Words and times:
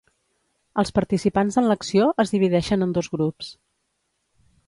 Els 0.83 0.91
participants 0.99 1.59
en 1.61 1.67
l'acció 1.71 2.09
es 2.25 2.33
divideixen 2.37 2.87
en 2.87 2.97
dos 2.99 3.13
grups. 3.17 3.51